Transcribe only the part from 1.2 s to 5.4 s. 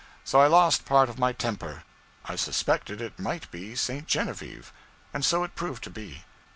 temper. I suspected that it might be St. Genevieve and